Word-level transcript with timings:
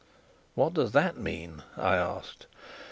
"What 0.55 0.73
does 0.73 0.93
that 0.93 1.15
mean?" 1.17 1.61
I 1.77 1.95
asked. 1.95 2.47